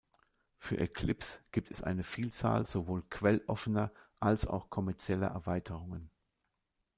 [0.57, 6.09] Für Eclipse gibt es eine Vielzahl sowohl quelloffener als auch kommerzieller Erweiterungen.